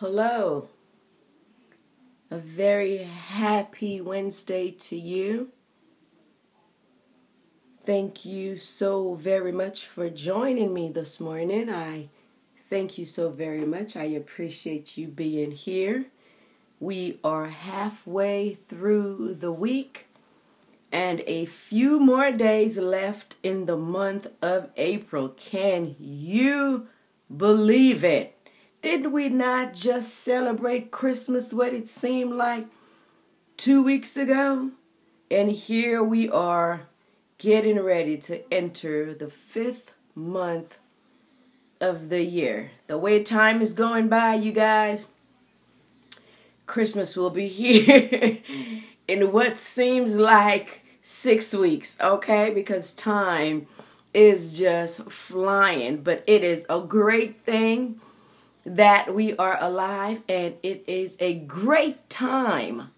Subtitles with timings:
[0.00, 0.70] Hello.
[2.30, 5.50] A very happy Wednesday to you.
[7.84, 11.68] Thank you so very much for joining me this morning.
[11.68, 12.08] I
[12.70, 13.94] thank you so very much.
[13.94, 16.06] I appreciate you being here.
[16.80, 20.06] We are halfway through the week
[20.90, 25.28] and a few more days left in the month of April.
[25.28, 26.86] Can you
[27.36, 28.39] believe it?
[28.82, 32.66] Did we not just celebrate Christmas what it seemed like
[33.56, 34.70] two weeks ago?
[35.30, 36.82] And here we are
[37.36, 40.78] getting ready to enter the fifth month
[41.78, 42.70] of the year.
[42.86, 45.08] The way time is going by, you guys,
[46.66, 48.38] Christmas will be here
[49.06, 52.50] in what seems like six weeks, okay?
[52.50, 53.66] Because time
[54.14, 58.00] is just flying, but it is a great thing
[58.64, 62.90] that we are alive, and it is a great time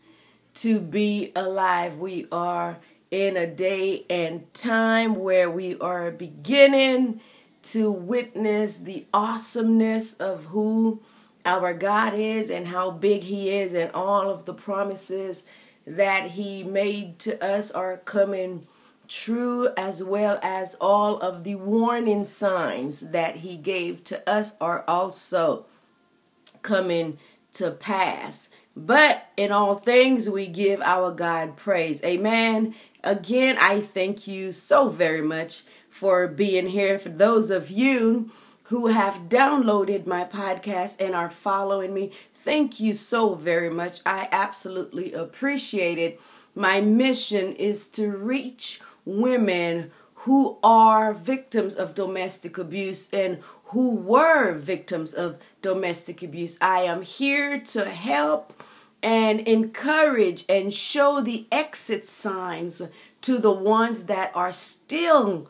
[0.55, 1.97] to be alive.
[1.97, 2.79] We are
[3.11, 7.21] in a day and time where we are beginning
[7.63, 11.01] to witness the awesomeness of who
[11.45, 15.45] our God is and how big He is, and all of the promises
[15.87, 18.65] that He made to us are coming
[19.13, 24.85] true as well as all of the warning signs that he gave to us are
[24.89, 25.67] also
[26.63, 27.19] coming
[27.53, 28.49] to pass.
[28.75, 32.03] But in all things, we give our God praise.
[32.03, 32.75] Amen.
[33.05, 36.99] Again, I thank you so very much for being here.
[36.99, 38.31] For those of you
[38.65, 44.01] who have downloaded my podcast and are following me, thank you so very much.
[44.07, 46.19] I absolutely appreciate it.
[46.55, 54.53] My mission is to reach women who are victims of domestic abuse and who were
[54.53, 56.59] victims of domestic abuse.
[56.61, 58.63] I am here to help
[59.03, 62.83] and encourage and show the exit signs
[63.23, 65.49] to the ones that are still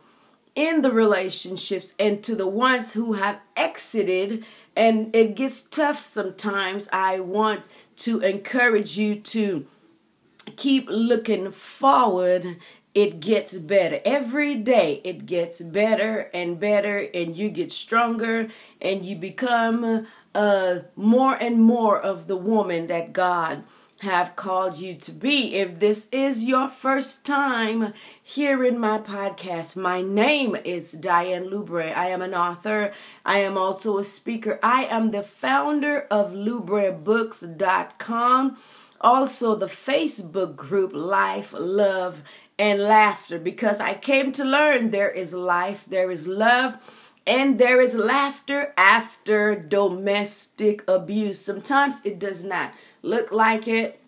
[0.54, 4.44] in the relationships and to the ones who have exited
[4.74, 6.88] and it gets tough sometimes.
[6.92, 9.66] I want to encourage you to
[10.56, 12.56] keep looking forward
[12.94, 14.00] it gets better.
[14.04, 18.48] Every day it gets better and better, and you get stronger,
[18.80, 23.64] and you become uh, more and more of the woman that God
[24.02, 25.54] have called you to be.
[25.54, 31.96] If this is your first time hearing my podcast, my name is Diane Lubre.
[31.96, 32.92] I am an author.
[33.24, 34.58] I am also a speaker.
[34.60, 38.56] I am the founder of LubreBooks.com.
[39.00, 42.22] Also, the Facebook group Life, Love,
[42.62, 46.78] and laughter because I came to learn there is life, there is love,
[47.26, 51.40] and there is laughter after domestic abuse.
[51.40, 52.72] Sometimes it does not
[53.02, 54.00] look like it,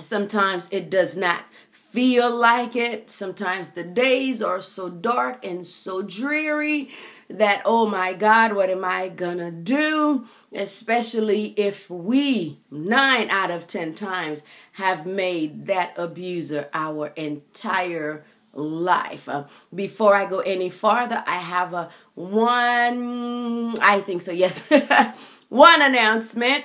[0.00, 3.08] sometimes it does not feel like it.
[3.08, 6.90] Sometimes the days are so dark and so dreary
[7.30, 10.26] that, oh my God, what am I gonna do?
[10.52, 14.42] Especially if we, nine out of ten times,
[14.72, 19.28] have made that abuser our entire life.
[19.28, 24.68] Uh, before I go any farther, I have a one, I think so, yes,
[25.48, 26.64] one announcement.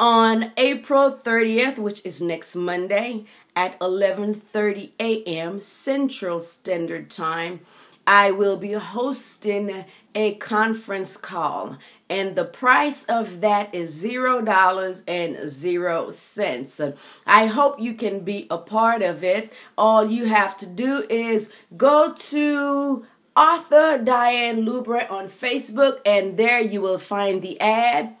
[0.00, 3.24] On April 30th, which is next Monday
[3.56, 5.60] at 11:30 a.m.
[5.60, 7.58] Central Standard Time,
[8.08, 11.76] I will be hosting a conference call,
[12.08, 16.80] and the price of that is zero dollars and zero cents.
[17.26, 19.52] I hope you can be a part of it.
[19.76, 23.04] All you have to do is go to
[23.36, 28.16] author Diane Lubre on Facebook, and there you will find the ad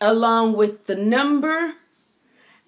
[0.00, 1.74] along with the number,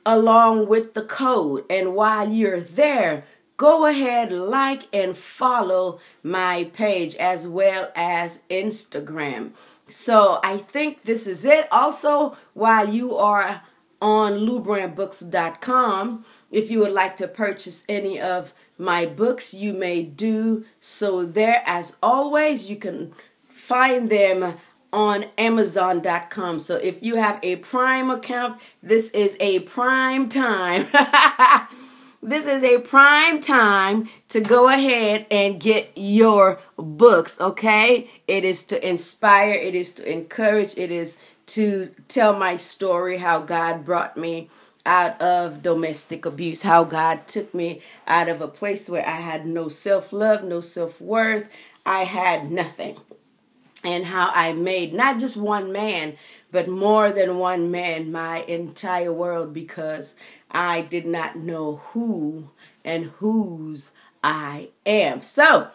[0.07, 1.65] along with the code.
[1.69, 3.25] And while you're there,
[3.57, 9.51] go ahead, like and follow my page as well as Instagram.
[9.89, 11.69] So I think this is it.
[11.71, 13.63] Also, while you are
[14.01, 20.65] on lubrandbooks.com, if you would like to purchase any of my books, you may do
[20.81, 21.63] so there.
[21.67, 23.13] As always, you can
[23.49, 24.57] find them
[24.93, 26.59] on amazon.com.
[26.59, 30.87] So if you have a Prime account, this is a prime time
[32.23, 38.11] this is a prime time to go ahead and get your books, okay?
[38.29, 43.41] It is to inspire, it is to encourage, it is to tell my story how
[43.41, 44.51] God brought me
[44.87, 49.47] out of domestic abuse, how God took me out of a place where I had
[49.47, 51.49] no self love, no self worth,
[51.85, 52.99] I had nothing.
[53.85, 56.17] and how I made not just one man,
[56.53, 60.15] but more than one man my entire world because
[60.53, 62.51] I did not know who
[62.85, 65.23] and whose I am.
[65.23, 65.69] So,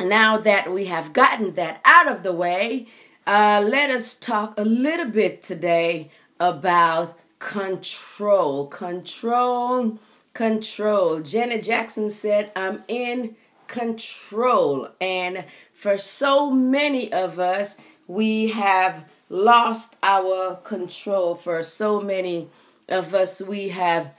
[0.00, 2.86] now that we have gotten that out of the way,
[3.26, 8.66] uh, let us talk a little bit today about control.
[8.66, 9.98] Control,
[10.34, 11.20] control.
[11.20, 13.36] Janet Jackson said, I'm in
[13.66, 14.88] control.
[15.00, 21.34] And for so many of us, we have lost our control.
[21.34, 22.48] For so many
[22.88, 24.12] of us, we have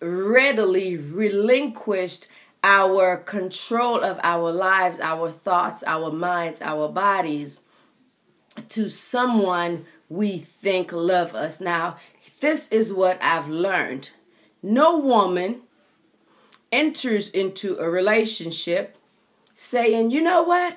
[0.00, 2.26] readily relinquished
[2.64, 7.62] our control of our lives, our thoughts, our minds, our bodies
[8.68, 11.60] to someone we think love us.
[11.60, 11.96] Now,
[12.40, 14.10] this is what I've learned.
[14.62, 15.62] No woman
[16.70, 18.96] enters into a relationship
[19.54, 20.76] saying, "You know what?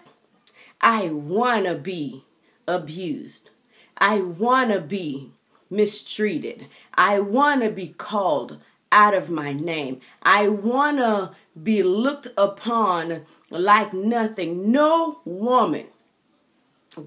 [0.81, 2.23] I want to be
[2.67, 3.49] abused.
[3.97, 5.31] I want to be
[5.69, 6.67] mistreated.
[6.97, 8.59] I want to be called
[8.91, 9.99] out of my name.
[10.23, 11.31] I want to
[11.61, 14.71] be looked upon like nothing.
[14.71, 15.87] No woman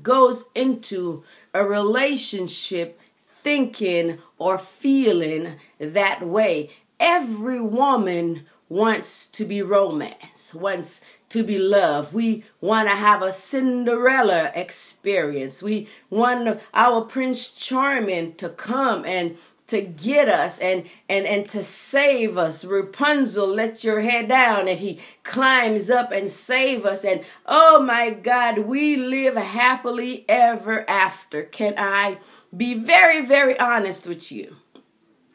[0.02, 1.24] goes into
[1.54, 3.00] a relationship
[3.42, 6.70] thinking or feeling that way.
[7.00, 11.00] Every woman wants to be romance, wants
[11.30, 12.12] to be loved.
[12.12, 15.62] We want to have a Cinderella experience.
[15.62, 19.36] We want our Prince Charming to come and
[19.68, 22.64] to get us and and and to save us.
[22.64, 24.68] Rapunzel let your head down.
[24.68, 27.04] And he climbs up and save us.
[27.04, 31.44] And oh my god we live happily ever after.
[31.44, 32.18] Can i
[32.54, 34.56] be very very honest with you?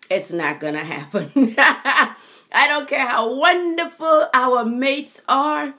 [0.10, 1.56] It's not gonna happen.
[2.56, 5.74] I don't care how wonderful our mates are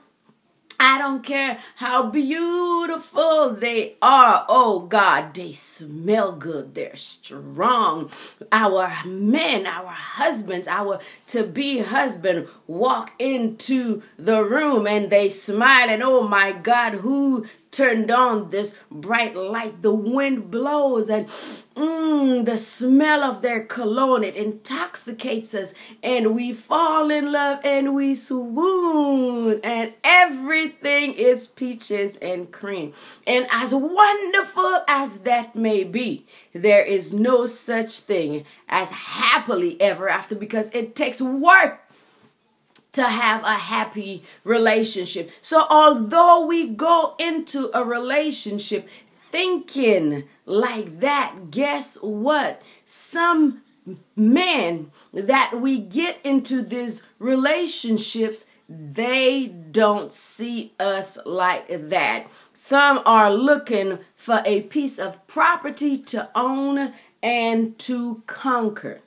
[0.79, 4.45] I don't care how beautiful they are.
[4.49, 6.75] Oh God, they smell good.
[6.75, 8.11] They're strong.
[8.51, 15.89] Our men, our husbands, our to be husband walk into the room and they smile
[15.89, 17.45] and oh my God, who
[17.75, 19.81] turned on this bright light.
[19.81, 26.53] The wind blows and mm, the smell of their cologne, it intoxicates us and we
[26.53, 32.93] fall in love and we swoon and everything is peaches and cream.
[33.27, 40.07] And as wonderful as that may be, there is no such thing as happily ever
[40.07, 41.84] after because it takes work
[42.95, 45.31] to have a happy relationship.
[45.41, 48.89] So, although we go into a relationship
[49.31, 52.61] thinking like that, guess what?
[52.85, 53.61] Some
[54.15, 62.27] men that we get into these relationships they don't see us like that.
[62.53, 69.01] Some are looking for a piece of property to own and to conquer.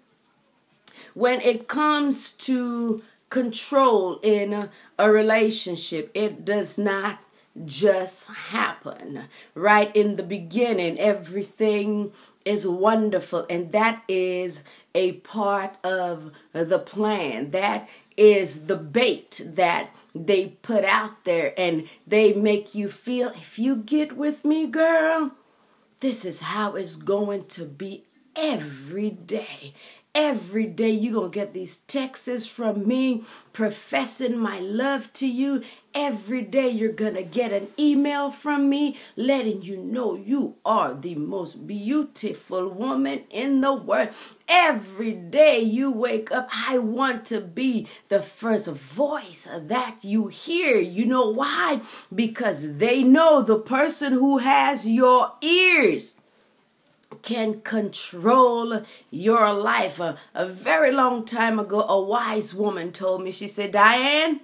[1.15, 6.11] When it comes to control in a relationship.
[6.15, 7.23] It does not
[7.65, 9.25] just happen.
[9.55, 12.13] Right in the beginning, everything
[12.45, 14.63] is wonderful, and that is
[14.95, 17.51] a part of the plan.
[17.51, 23.59] That is the bait that they put out there, and they make you feel if
[23.59, 25.33] you get with me, girl,
[26.01, 28.05] this is how it's going to be
[28.39, 29.75] every day.
[30.15, 35.63] Every day you're going to get these texts from me professing my love to you.
[35.95, 40.95] Every day you're going to get an email from me letting you know you are
[40.95, 44.11] the most beautiful woman in the world.
[44.49, 50.77] Every day you wake up, I want to be the first voice that you hear.
[50.79, 51.83] You know why?
[52.15, 56.18] Because they know the person who has your ears
[57.23, 60.01] can control your life.
[60.01, 64.41] A, a, very long time ago, a wise woman told me, she said, Diane,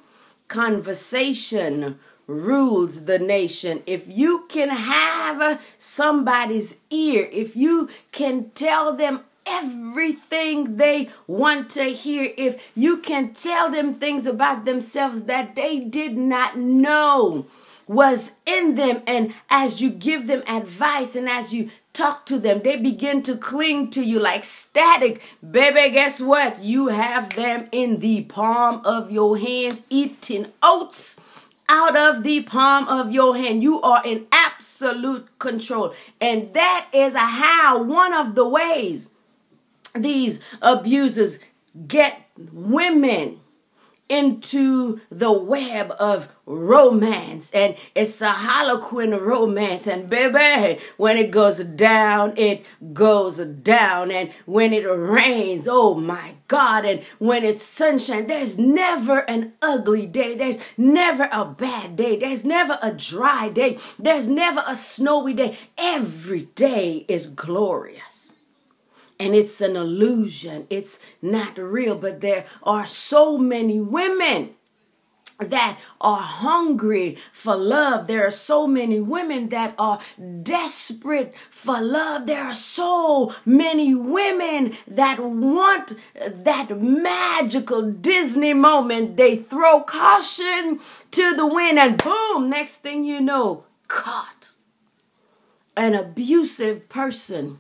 [0.49, 3.83] conversation rules the nation.
[3.87, 11.85] If you can have somebody's ear, if you can tell them everything they want to
[11.85, 17.47] hear, if you can tell them things about themselves that they did not know
[17.87, 22.61] was in them, and as you give them advice and as you talk to them,
[22.63, 25.23] they begin to cling to you like static.
[25.49, 26.63] Baby, guess what?
[26.63, 31.19] You have them in the palm of your hands, eating oats
[31.69, 33.63] out of the palm of your hand.
[33.63, 35.95] You are in absolute control.
[36.21, 39.13] And that is how one of the ways
[39.95, 41.39] these abusers
[41.87, 43.41] get women
[44.09, 47.51] into the web of romance.
[47.53, 49.87] And it's a harlequin romance.
[49.87, 54.11] And baby when it goes down it goes down.
[54.11, 56.85] And when it rains oh my god.
[56.85, 60.37] And when it's sunshine there's never an ugly day.
[60.37, 62.17] There's never a bad day.
[62.17, 63.79] There's never a dry day.
[63.99, 65.57] There's never a snowy day.
[65.79, 68.24] Every day is glorious
[69.25, 70.66] and it's an illusion.
[70.69, 71.97] It's not real.
[71.97, 74.50] But there are so many women
[75.38, 78.07] that are hungry for love.
[78.07, 79.99] There are so many women that are
[80.43, 82.26] desperate for love.
[82.26, 89.16] There are so many women that want that magical Disney moment.
[89.16, 90.81] They throw caution
[91.12, 94.52] to the wind and boom, next thing you know, caught.
[95.76, 97.59] An abusive person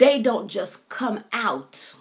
[0.00, 1.94] they don't just come out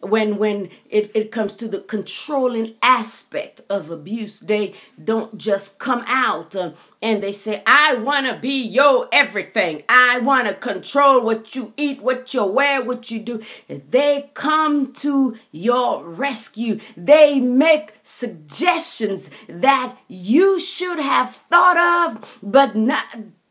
[0.00, 4.40] when when it, it comes to the controlling aspect of abuse.
[4.40, 9.82] They don't just come out uh, and they say i want to be your everything.
[9.88, 13.42] I want to control what you eat what you wear what you do.
[13.68, 16.78] They come to your rescue.
[16.94, 23.06] They make suggestions that you should have thought of but not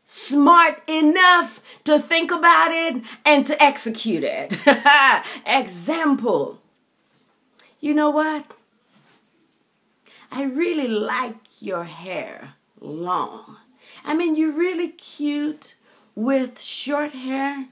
[0.06, 4.56] smart enough to think about it and to execute it.
[5.46, 6.62] Example.
[7.80, 8.54] You know what?
[10.30, 13.56] I really like your hair long.
[14.04, 15.74] I mean, you're really cute
[16.14, 17.66] with short hair.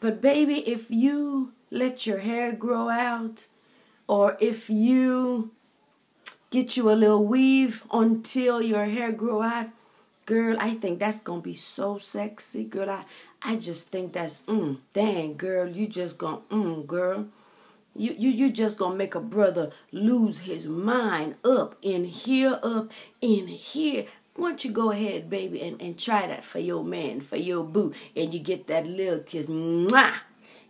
[0.00, 3.48] But, baby, if you let your hair grow out,
[4.08, 5.50] or if you
[6.50, 9.68] get you a little weave until your hair grow out,
[10.26, 12.90] Girl, I think that's gonna be so sexy, girl.
[12.90, 13.04] I,
[13.40, 15.68] I just think that's mm, dang, girl.
[15.68, 17.26] You just gonna mm, girl.
[17.94, 22.90] You, you you just gonna make a brother lose his mind up in here, up
[23.20, 24.06] in here.
[24.34, 27.62] Why don't you go ahead, baby, and, and try that for your man, for your
[27.62, 30.12] boo, and you get that little kiss, mwah,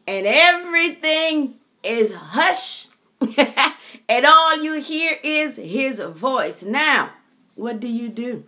[0.07, 2.89] and everything is hush,
[4.09, 6.63] and all you hear is his voice.
[6.63, 7.13] Now,
[7.55, 8.45] what do you do?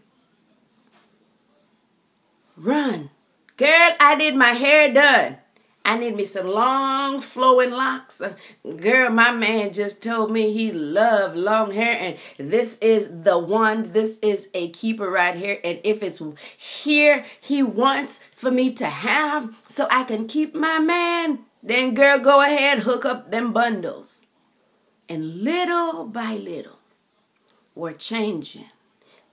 [2.58, 3.10] Run.
[3.56, 5.38] Girl, I did my hair done.
[5.84, 8.20] I need me some long flowing locks.
[8.80, 13.92] Girl, my man just told me he loved long hair and this is the one.
[13.92, 15.60] This is a keeper right here.
[15.62, 16.20] And if it's
[16.56, 22.18] here he wants for me to have so I can keep my man, then girl,
[22.18, 24.22] go ahead, hook up them bundles.
[25.08, 26.80] And little by little,
[27.76, 28.66] we're changing.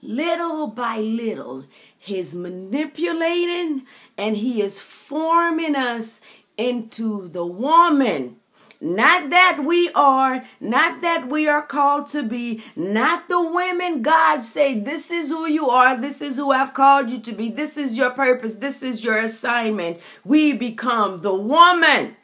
[0.00, 1.64] Little by little,
[2.06, 3.84] He's manipulating
[4.16, 6.20] and he is forming us
[6.56, 8.36] into the woman.
[8.80, 14.44] Not that we are, not that we are called to be, not the women God
[14.44, 17.76] say, this is who you are, this is who I've called you to be, this
[17.76, 19.98] is your purpose, this is your assignment.
[20.24, 22.14] We become the woman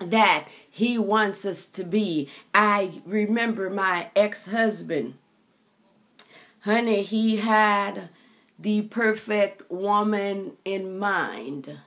[0.00, 2.28] that he wants us to be.
[2.52, 5.14] I remember my ex husband,
[6.62, 8.08] honey, he had
[8.58, 11.78] the perfect woman in mind.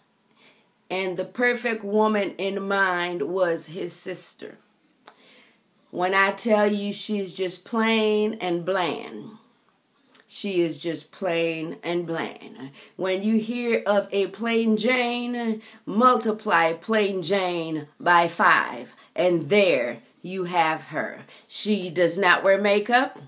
[0.89, 4.57] And the perfect woman in mind was his sister.
[5.89, 9.31] When I tell you she's just plain and bland,
[10.27, 12.71] she is just plain and bland.
[12.95, 20.45] When you hear of a plain Jane, multiply plain Jane by five, and there you
[20.45, 21.25] have her.
[21.47, 23.19] She does not wear makeup.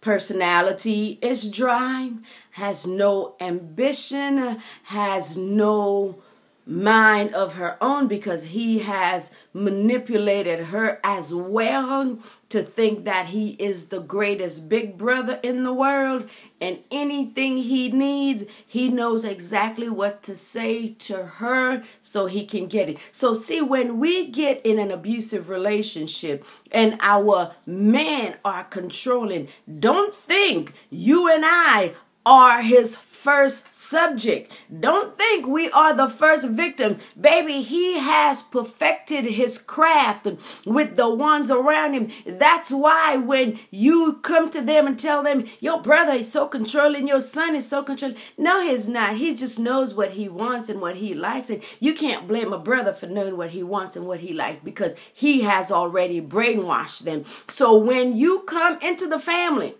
[0.00, 2.12] Personality is dry
[2.58, 6.20] has no ambition, has no
[6.68, 12.18] mind of her own because he has manipulated her as well
[12.50, 16.28] to think that he is the greatest big brother in the world
[16.60, 22.66] and anything he needs he knows exactly what to say to her so he can
[22.66, 22.98] get it.
[23.12, 29.48] So see when we get in an abusive relationship and our men are controlling
[29.80, 31.94] don't think you and i
[32.24, 34.52] are his first subject.
[34.80, 36.98] Don't think we are the first victims.
[37.20, 40.28] Baby, he has perfected his craft
[40.64, 42.10] with the ones around him.
[42.24, 47.08] That's why when you come to them and tell them, your brother is so controlling,
[47.08, 48.18] your son is so controlling.
[48.36, 49.16] No, he's not.
[49.16, 51.50] He just knows what he wants and what he likes.
[51.50, 54.60] And you can't blame a brother for knowing what he wants and what he likes
[54.60, 57.24] because he has already brainwashed them.
[57.48, 59.74] So when you come into the family,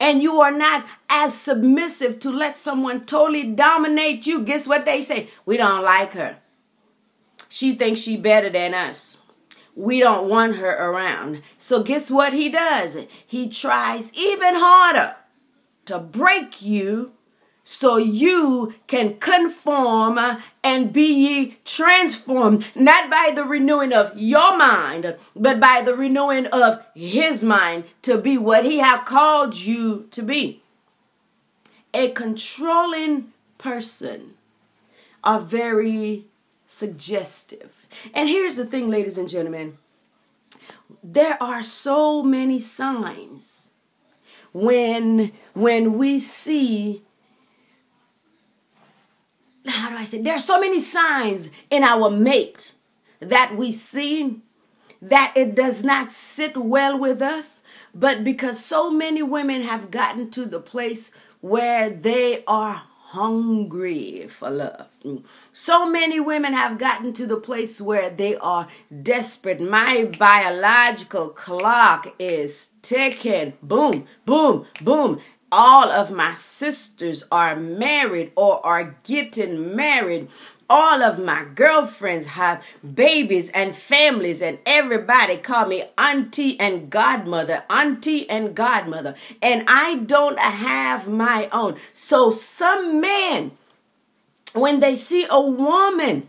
[0.00, 5.02] and you are not as submissive to let someone totally dominate you, guess what they
[5.02, 5.30] say?
[5.46, 6.38] We don't like her.
[7.48, 9.18] She thinks she better than us.
[9.78, 11.40] we don't want her around.
[11.58, 12.96] So, guess what he does?
[13.24, 15.14] He tries even harder
[15.84, 17.12] to break you
[17.70, 20.18] so you can conform
[20.64, 26.46] and be ye transformed, not by the renewing of your mind, but by the renewing
[26.46, 30.62] of his mind to be what he have called you to be.
[31.92, 34.32] A controlling person
[35.22, 36.24] are very
[36.66, 37.84] suggestive.
[38.14, 39.76] And here's the thing, ladies and gentlemen
[41.02, 43.68] there are so many signs
[44.54, 47.02] when when we see
[49.68, 52.74] how do I say there are so many signs in our mate
[53.20, 54.40] that we see
[55.00, 57.62] that it does not sit well with us
[57.94, 64.50] but because so many women have gotten to the place where they are hungry for
[64.50, 64.88] love.
[65.50, 68.68] So many women have gotten to the place where they are
[69.02, 69.60] desperate.
[69.60, 73.54] My biological clock is ticking.
[73.62, 75.20] Boom, boom, boom.
[75.50, 80.28] All of my sisters are married or are getting married
[80.70, 82.62] all of my girlfriends have
[82.94, 89.96] babies and families, and everybody call me auntie and godmother, auntie and godmother, and I
[89.96, 91.76] don't have my own.
[91.92, 93.52] So some men,
[94.52, 96.28] when they see a woman,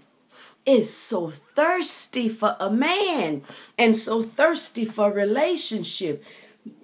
[0.65, 3.41] is so thirsty for a man
[3.77, 6.23] and so thirsty for relationship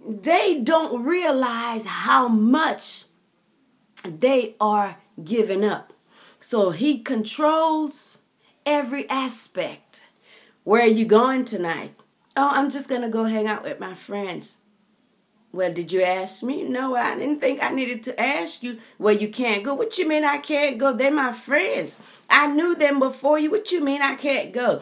[0.07, 3.05] they don't realize how much
[4.03, 5.93] they are giving up
[6.39, 8.19] so he controls
[8.65, 10.01] every aspect.
[10.63, 12.00] Where are you going tonight?
[12.38, 14.57] Oh, I'm just going to go hang out with my friends.
[15.51, 16.63] Well, did you ask me?
[16.63, 18.77] No, I didn't think I needed to ask you.
[19.00, 19.74] Well, you can't go.
[19.74, 20.93] What you mean I can't go?
[20.93, 22.00] They're my friends.
[22.29, 23.50] I knew them before you.
[23.50, 24.81] What you mean I can't go?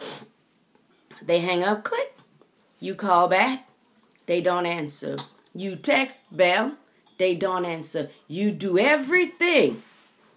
[1.22, 2.18] They hang up, click.
[2.80, 3.68] You call back.
[4.26, 5.16] They don't answer.
[5.54, 6.76] You text, bell.
[7.18, 8.10] They don't answer.
[8.26, 9.82] You do everything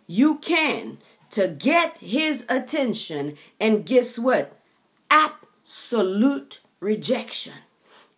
[0.06, 0.98] you can
[1.32, 3.38] to get his attention.
[3.60, 4.54] And guess what?
[5.10, 7.54] Absolute rejection.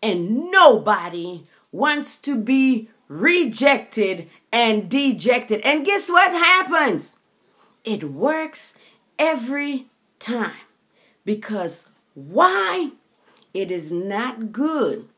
[0.02, 5.62] And nobody wants to be rejected and dejected.
[5.62, 7.18] And guess what happens?
[7.84, 8.78] It works
[9.18, 9.88] every
[10.20, 10.54] time.
[11.26, 12.92] Because why?
[13.54, 15.09] It is not good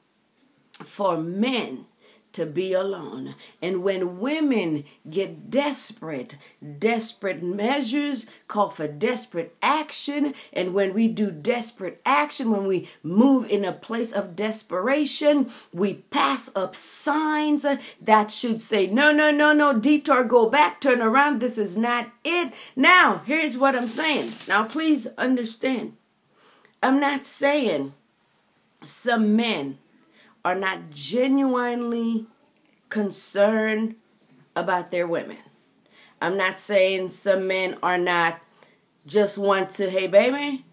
[0.83, 1.85] for men
[2.33, 3.35] to be alone.
[3.61, 6.35] And when women get desperate,
[6.79, 10.33] desperate measures call for desperate action.
[10.53, 15.95] And when we do desperate action, when we move in a place of desperation, we
[15.95, 17.65] pass up signs
[18.01, 21.39] that should say, no, no, no, no, detour, go back, turn around.
[21.39, 22.53] This is not it.
[22.75, 24.29] Now, here's what I'm saying.
[24.47, 25.97] Now, please understand.
[26.81, 27.93] I'm not saying
[28.83, 29.77] some men
[30.43, 32.25] are not genuinely
[32.89, 33.95] concerned
[34.55, 35.37] about their women.
[36.21, 38.41] I'm not saying some men are not
[39.05, 40.65] just want to, hey, baby,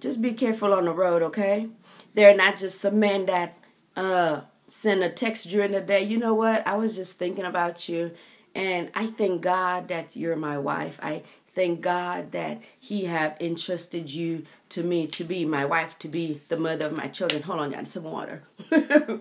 [0.00, 1.68] just be careful on the road, okay?
[2.14, 3.58] They're not just some men that
[3.96, 6.02] uh, send a text during the day.
[6.02, 6.66] You know what?
[6.66, 8.12] I was just thinking about you,
[8.54, 10.98] and I thank God that you're my wife.
[11.02, 11.22] I
[11.58, 16.40] thank God that He have entrusted you to me to be my wife, to be
[16.46, 17.42] the mother of my children.
[17.42, 18.44] Hold on, y'all, some water.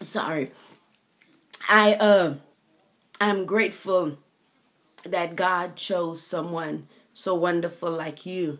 [0.00, 0.50] Sorry.
[1.66, 2.34] I uh
[3.22, 4.18] I'm grateful
[5.06, 8.58] that God chose someone so wonderful like you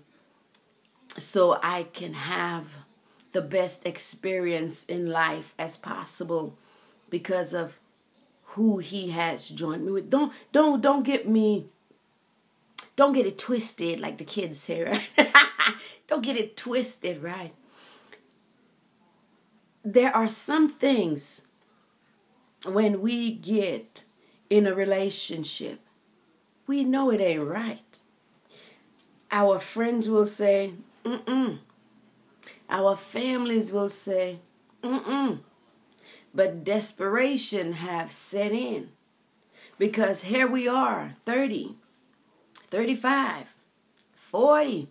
[1.18, 2.76] so I can have
[3.32, 6.56] the best experience in life as possible
[7.10, 7.78] because of
[8.52, 10.10] who he has joined me with.
[10.10, 11.66] Don't don't don't get me
[12.96, 15.08] don't get it twisted like the kids say, right?
[16.08, 17.54] don't get it twisted, right?
[19.84, 21.42] There are some things
[22.64, 24.04] when we get
[24.50, 25.80] in a relationship,
[26.66, 28.00] we know it ain't right.
[29.30, 31.58] Our friends will say, mm-mm.
[32.68, 34.38] Our families will say,
[34.82, 35.40] mm-mm.
[36.34, 38.90] But desperation have set in.
[39.78, 41.76] Because here we are, 30,
[42.70, 43.46] 35,
[44.14, 44.88] 40,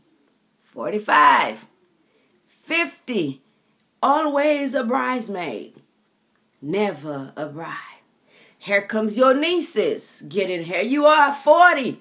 [0.63, 1.67] 45,
[2.47, 3.41] 50,
[4.03, 5.81] always a bridesmaid,
[6.61, 7.77] never a bride.
[8.57, 10.83] Here comes your nieces getting here.
[10.83, 11.99] You are 40.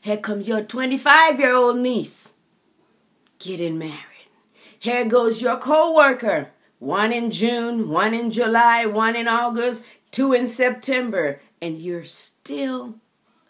[0.00, 2.34] Here comes your 25 year old niece
[3.40, 3.96] getting married.
[4.78, 6.50] Here goes your co worker.
[6.80, 12.96] One in June, one in July, one in August, two in September, and you're still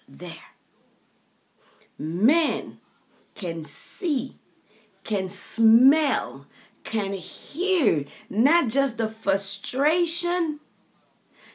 [0.09, 0.51] there.
[1.97, 2.79] Men
[3.37, 4.37] can see,
[5.05, 6.47] can smell,
[6.83, 10.59] can hear not just the frustration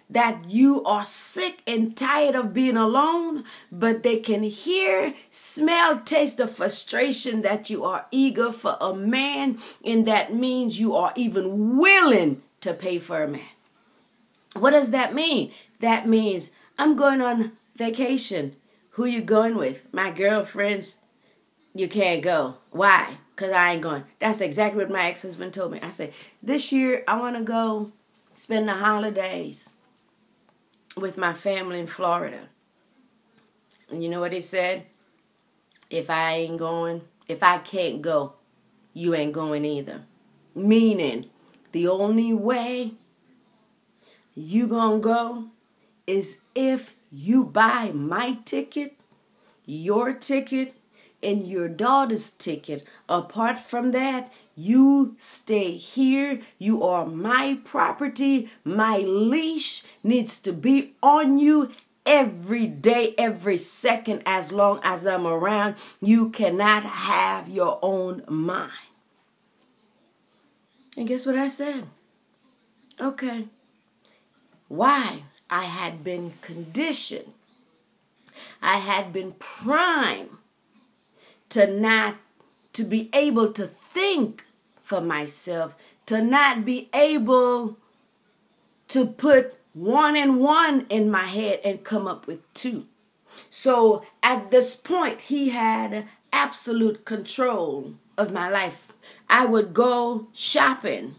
[0.09, 6.37] that you are sick and tired of being alone, but they can hear, smell, taste
[6.37, 11.77] the frustration that you are eager for a man, and that means you are even
[11.77, 13.41] willing to pay for a man.
[14.53, 15.51] What does that mean?
[15.79, 18.55] That means I'm going on vacation.
[18.91, 19.91] Who you going with?
[19.93, 20.97] My girlfriends.
[21.73, 22.57] You can't go.
[22.71, 23.17] Why?
[23.35, 24.05] Because I ain't going.
[24.19, 25.79] That's exactly what my ex-husband told me.
[25.81, 27.91] I said, this year I want to go
[28.33, 29.74] spend the holidays
[30.95, 32.47] with my family in Florida.
[33.91, 34.85] And you know what he said?
[35.89, 38.33] If I ain't going, if I can't go,
[38.93, 40.01] you ain't going either.
[40.55, 41.29] Meaning,
[41.71, 42.93] the only way
[44.33, 45.45] you gonna go
[46.07, 48.97] is if you buy my ticket,
[49.65, 50.75] your ticket,
[51.21, 52.85] and your daughter's ticket.
[53.09, 56.39] Apart from that, you stay here.
[56.57, 58.49] You are my property.
[58.63, 61.71] My leash needs to be on you
[62.05, 65.75] every day, every second, as long as I'm around.
[66.01, 68.71] You cannot have your own mind.
[70.97, 71.87] And guess what I said?
[72.99, 73.47] Okay.
[74.69, 75.23] Why?
[75.49, 77.33] I had been conditioned.
[78.61, 80.37] I had been primed
[81.49, 82.15] to not
[82.73, 84.45] to be able to think
[84.83, 87.77] for myself, to not be able
[88.89, 92.85] to put one and one in my head and come up with two.
[93.49, 98.93] So at this point, he had absolute control of my life.
[99.29, 101.15] I would go shopping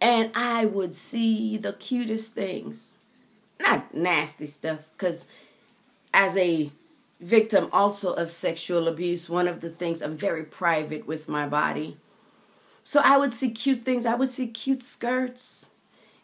[0.00, 2.96] and I would see the cutest things.
[3.60, 5.28] Not nasty stuff, because
[6.12, 6.70] as a
[7.22, 9.30] victim also of sexual abuse.
[9.30, 11.96] One of the things I'm very private with my body.
[12.84, 14.04] So I would see cute things.
[14.04, 15.70] I would see cute skirts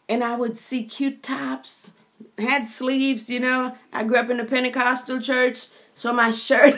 [0.07, 1.93] and I would see cute tops.
[2.37, 3.77] Had sleeves, you know.
[3.93, 6.75] I grew up in a Pentecostal church, so my shirt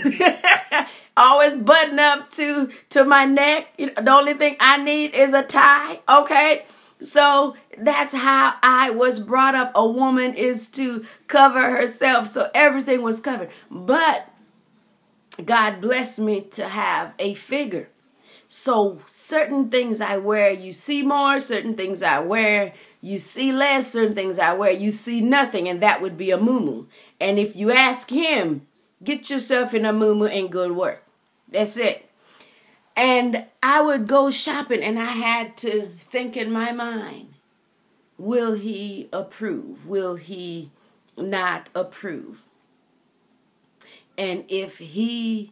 [1.17, 3.75] always button up to to my neck.
[3.77, 6.65] The only thing I need is a tie, okay?
[6.99, 9.71] So that's how I was brought up.
[9.75, 12.27] A woman is to cover herself.
[12.27, 13.49] So everything was covered.
[13.69, 14.29] But
[15.43, 17.89] God blessed me to have a figure.
[18.47, 21.39] So certain things I wear, you see more.
[21.39, 23.91] Certain things I wear, you see less.
[23.91, 25.69] Certain things I wear, you see nothing.
[25.69, 26.87] And that would be a muumuu.
[27.19, 28.67] And if you ask him,
[29.03, 31.03] get yourself in a muumuu and good work.
[31.47, 32.09] That's it.
[32.95, 37.30] And I would go shopping and I had to think in my mind
[38.21, 39.87] will he approve?
[39.87, 40.69] Will he
[41.17, 42.43] not approve?
[44.17, 45.51] And if he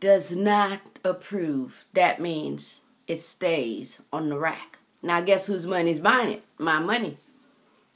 [0.00, 4.78] does not approve, that means it stays on the rack.
[5.02, 6.44] Now, guess whose money's buying it?
[6.58, 7.18] My money.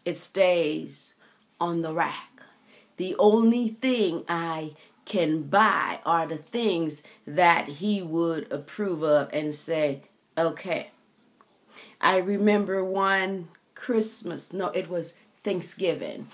[0.05, 1.15] It stays
[1.59, 2.43] on the rack.
[2.99, 4.75] The only thing I
[5.07, 10.03] can buy are the things that he would approve of and say,
[10.37, 10.91] okay.
[12.01, 13.49] I remember one
[13.83, 16.29] Christmas, no, it was Thanksgiving.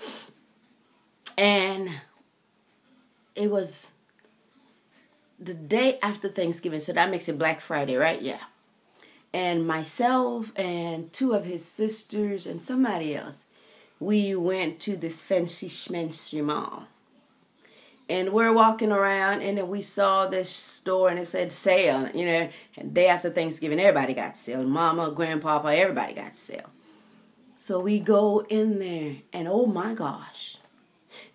[1.35, 1.89] And
[3.33, 3.93] it was
[5.39, 8.21] the day after Thanksgiving, so that makes it Black Friday, right?
[8.21, 8.43] Yeah.
[9.33, 13.47] And myself and two of his sisters and somebody else,
[13.99, 16.87] we went to this fancy schmancy mall
[18.07, 22.25] and we're walking around and then we saw this store and it said sale you
[22.25, 22.49] know
[22.91, 26.69] day after thanksgiving everybody got sale mama grandpapa everybody got sale
[27.61, 30.59] so we go in there and oh my gosh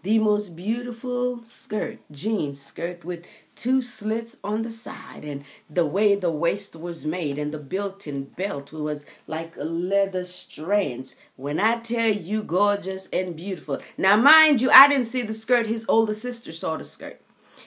[0.02, 3.22] the most beautiful skirt jean skirt with
[3.54, 8.24] two slits on the side and the way the waist was made and the built-in
[8.24, 11.14] belt was like leather strands.
[11.36, 13.80] When i tell you gorgeous and beautiful.
[13.98, 15.66] Now mind you i didn't see the skirt.
[15.66, 17.20] His older sister saw the skirt.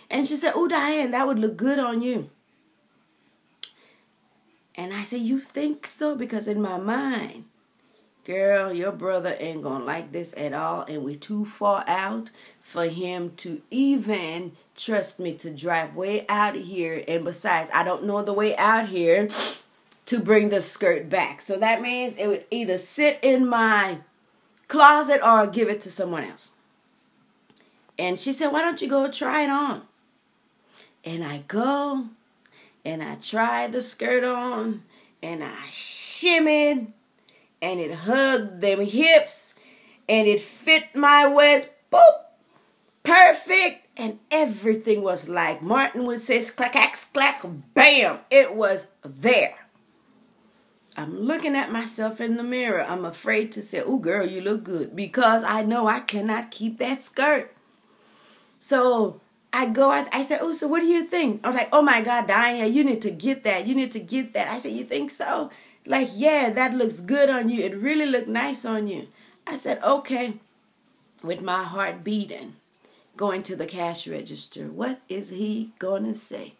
[0.09, 2.31] And she said oh diane that would look good on you.
[4.73, 6.15] And i said you think so?
[6.15, 7.45] Because in my mind
[8.27, 12.29] girl your brother ain't gonna like this at all and we too far out
[12.61, 17.01] for him to even trust me to drive way out here.
[17.07, 19.29] And besides, I don't know the way out here
[20.05, 21.39] to bring the skirt back.
[21.39, 23.99] So that means it would either sit in my
[24.67, 26.51] closet or give it to someone else.
[27.97, 29.83] And she said, Why don't you go try it on?
[31.05, 32.07] And I go
[32.83, 34.83] and I try the skirt on
[35.23, 36.87] and I shimmied
[37.61, 39.53] and it hugged them hips
[40.07, 41.69] and it fit my waist.
[41.91, 42.27] Boop!
[43.07, 47.43] perfect And everything was like Martin would say, clack, clack, clack,
[47.73, 49.55] bam, it was there.
[50.95, 52.83] I'm looking at myself in the mirror.
[52.83, 56.79] I'm afraid to say, oh, girl, you look good because I know I cannot keep
[56.79, 57.53] that skirt.
[58.59, 59.21] So
[59.53, 61.41] I go, I, I said, oh, so what do you think?
[61.45, 63.67] I'm like, oh my God, Diana, you need to get that.
[63.67, 64.47] You need to get that.
[64.47, 65.51] I said, you think so?
[65.87, 67.63] Like, yeah, that looks good on you.
[67.63, 69.07] It really looked nice on you.
[69.47, 70.33] I said, okay,
[71.23, 72.57] with my heart beating,
[73.15, 74.65] going to the cash register.
[74.67, 76.53] What is he going to say?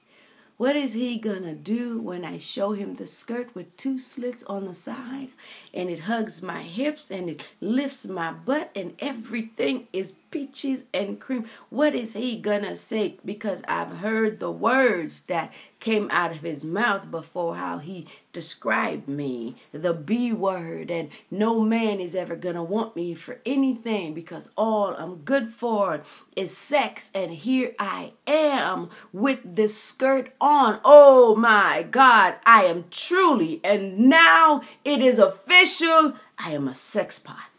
[0.57, 4.65] What is he gonna do when I show him the skirt with two slits on
[4.65, 5.29] the side
[5.73, 11.19] and it hugs my hips and it lifts my butt and everything is peaches and
[11.19, 11.47] cream?
[11.69, 13.17] What is he gonna say?
[13.23, 19.07] Because I've heard the words that came out of his mouth before how he described
[19.07, 24.51] me, the B word, and no man is ever gonna want me for anything because
[24.57, 26.01] all I'm good for
[26.35, 30.79] is sex, and here I am with this skirt on.
[30.83, 35.19] Oh my God, I am truly, and now it is
[35.57, 37.49] official, I am a sex pot.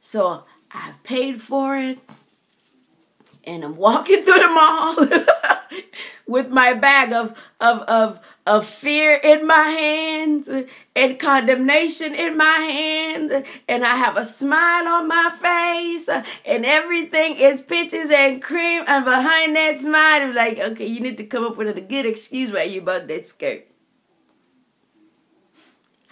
[0.00, 1.98] So I've paid for it,
[3.44, 4.96] and I'm walking through the mall.
[6.26, 10.48] with my bag of, of, of, of fear in my hands
[10.96, 16.08] and condemnation in my hands and I have a smile on my face
[16.46, 21.18] and everything is peaches and cream and behind that smile I'm like okay you need
[21.18, 23.68] to come up with a good excuse why you bought that skirt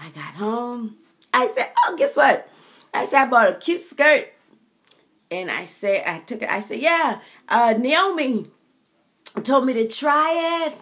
[0.03, 0.97] I got home
[1.33, 2.49] I said oh guess what
[2.93, 4.33] I said I bought a cute skirt
[5.31, 8.51] and I said I took it I said yeah uh Naomi
[9.41, 10.75] told me to try it.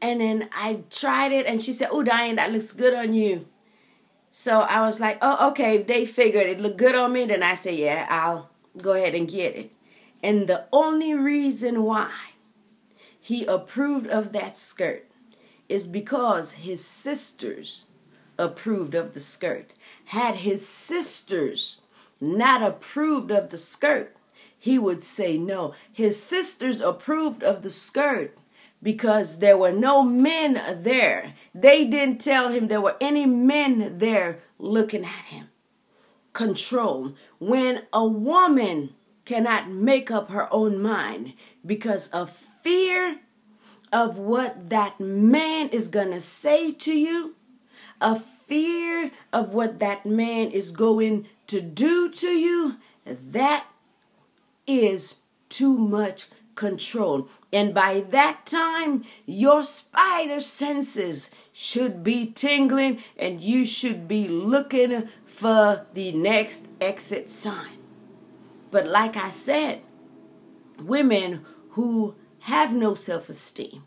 [0.00, 3.46] And then I tried it and she said, Oh, Diane, that looks good on you.
[4.30, 5.76] So I was like, Oh, okay.
[5.78, 9.14] If they figured it looked good on me, then I said, Yeah, I'll go ahead
[9.14, 9.72] and get it.
[10.22, 12.12] And the only reason why
[13.20, 15.06] he approved of that skirt
[15.68, 17.86] is because his sisters
[18.38, 19.72] approved of the skirt.
[20.06, 21.80] Had his sisters
[22.20, 24.16] not approved of the skirt,
[24.58, 25.74] he would say no.
[25.92, 28.36] His sisters approved of the skirt
[28.82, 31.34] because there were no men there.
[31.54, 35.48] They didn't tell him there were any men there looking at him.
[36.32, 37.14] Control.
[37.38, 43.20] When a woman cannot make up her own mind because of fear
[43.92, 47.34] of what that man is going to say to you,
[48.00, 53.66] a fear of what that man is going to do to you, that
[54.66, 55.16] is
[55.48, 57.28] too much control.
[57.52, 65.08] And by that time, your spider senses should be tingling and you should be looking
[65.24, 67.78] for the next exit sign.
[68.70, 69.80] But like I said,
[70.78, 73.84] women who have no self esteem,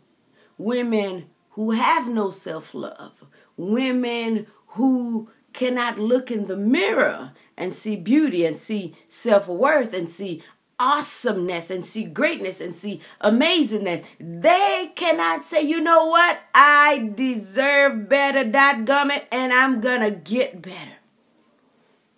[0.58, 3.24] women who have no self love,
[3.56, 10.08] women who cannot look in the mirror and see beauty and see self worth and
[10.08, 10.42] see
[10.78, 14.04] awesomeness and see greatness and see amazingness.
[14.18, 16.40] They cannot say, you know what?
[16.54, 20.96] I deserve better, dot gummit, and I'm gonna get better.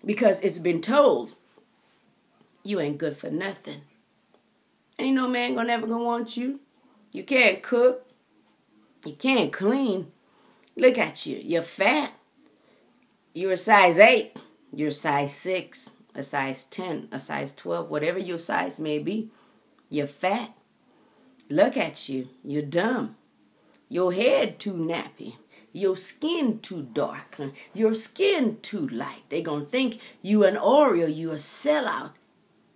[0.05, 1.35] Because it's been told
[2.63, 3.83] you ain't good for nothing.
[4.99, 6.61] Ain't no man gonna ever gonna want you.
[7.13, 8.07] You can't cook.
[9.05, 10.11] You can't clean.
[10.77, 11.41] Look at you.
[11.43, 12.13] You're fat.
[13.33, 14.37] You're a size 8.
[14.73, 19.31] You're a size 6 a size 10, a size 12, whatever your size may be.
[19.91, 20.55] You're fat.
[21.51, 22.29] Look at you.
[22.45, 23.17] You're dumb.
[23.89, 25.35] Your head too nappy.
[25.73, 27.39] Your skin too dark.
[27.75, 29.25] Your skin too light.
[29.29, 32.13] They gonna think you an Oreo, you a sellout.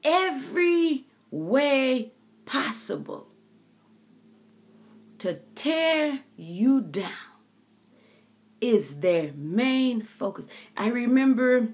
[0.02, 2.12] Every way
[2.44, 3.28] possible
[5.18, 7.27] to tear you down
[8.60, 10.48] is their main focus.
[10.76, 11.68] I remember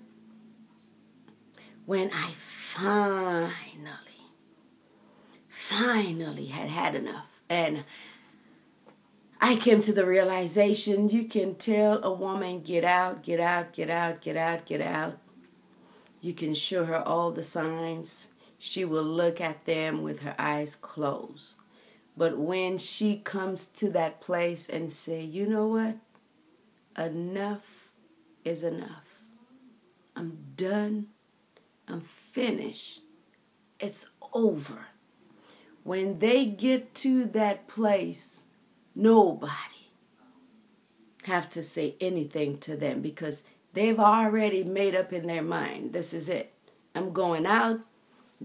[1.87, 3.91] when I finally,
[5.49, 7.43] finally had had enough.
[7.49, 7.85] And
[9.41, 13.91] I came to the realization you can tell a woman, get out, get out, get
[13.91, 15.19] out, get out, get out.
[16.21, 18.29] You can show her all the signs.
[18.59, 21.57] She will look at them with her eyes closed.
[22.17, 25.97] But when she comes to that place and say, you know what?
[26.97, 27.91] Enough
[28.45, 29.23] is enough.
[30.17, 31.09] I'm done
[31.89, 33.03] I'm finished.
[33.79, 34.87] It's over.
[35.83, 38.45] When they get to that place,
[38.95, 39.53] nobody
[41.25, 46.15] have to say anything to them because they've already made up in their mind this
[46.15, 46.53] is it.
[46.95, 47.81] I'm going out,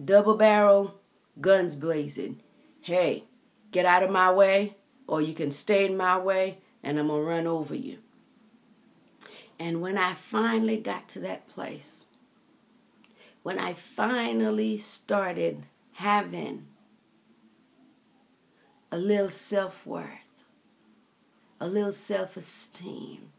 [0.04, 1.00] double barrel,
[1.40, 2.42] guns blazing.
[2.82, 3.26] Hey,
[3.72, 4.76] get out of my way,
[5.08, 8.00] or you can stay in my way, and I'm going to run over you.
[9.60, 12.06] And when I finally got to that place,
[13.44, 16.68] when I finally started having
[18.92, 20.44] a little self worth,
[21.60, 23.34] a little self esteem,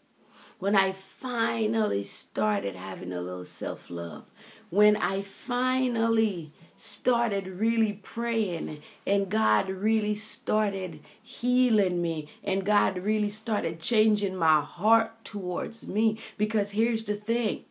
[0.59, 4.31] when I finally started having a little self love,
[4.69, 13.29] when I finally started really praying and God really started healing me and God really
[13.29, 16.17] started changing my heart towards me.
[16.39, 17.65] Because here's the thing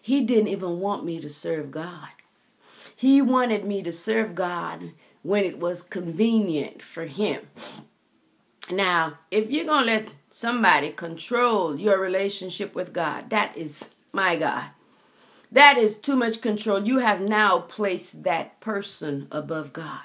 [0.00, 2.10] He didn't even want me to serve God,
[2.94, 4.92] He wanted me to serve God
[5.22, 7.48] when it was convenient for Him.
[8.70, 14.36] Now, if you're going to let somebody control your relationship with God, that is my
[14.36, 14.66] God.
[15.52, 16.82] That is too much control.
[16.82, 20.00] You have now placed that person above God.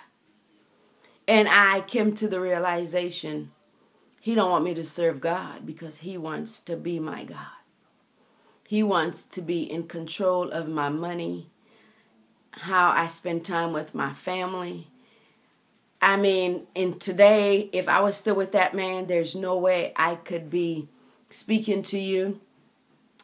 [1.25, 3.51] And I came to the realization
[4.19, 7.47] he don't want me to serve God because he wants to be my God.
[8.67, 11.49] He wants to be in control of my money,
[12.51, 14.87] how I spend time with my family.
[16.01, 20.15] I mean, in today, if I was still with that man, there's no way I
[20.15, 20.89] could be
[21.29, 22.41] speaking to you.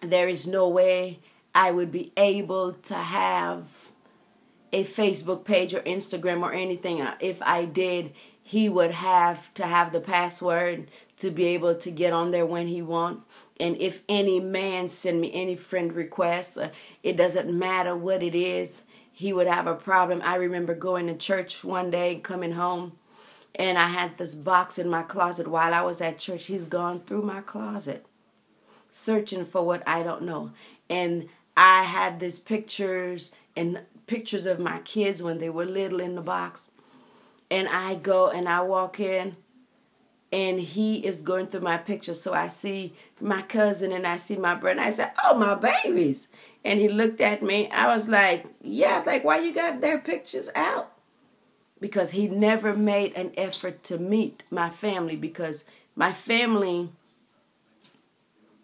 [0.02, 1.20] There is no way
[1.56, 3.92] I would be able to have
[4.72, 7.02] a Facebook page or Instagram or anything.
[7.02, 10.88] Uh, if I did, he would have to have the password
[11.18, 13.24] to be able to get on there when he want.
[13.60, 16.70] And if any man send me any friend requests, uh,
[17.04, 20.22] it doesn't matter what it is, he would have a problem.
[20.24, 22.94] I remember going to church one day, and coming home,
[23.54, 26.46] and I had this box in my closet while I was at church.
[26.46, 28.08] He's gone through my closet,
[28.90, 30.52] searching for what I don't know.
[30.90, 36.16] And I had these pictures and pictures of my kids when they were little in
[36.16, 36.72] the box.
[37.50, 39.38] And I go and I walk in
[40.32, 42.20] and he is going through my pictures.
[42.20, 44.82] So I see my cousin and I see my brother.
[44.82, 46.28] I said, Oh, my babies.
[46.66, 47.70] And he looked at me.
[47.70, 48.94] I was like, Yeah.
[48.94, 50.92] I was like, Why you got their pictures out?
[51.80, 56.90] Because he never made an effort to meet my family because my family